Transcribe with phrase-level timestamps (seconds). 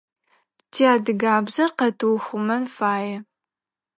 [0.71, 3.17] Ти адыгабзэр къэтыухъумэн фае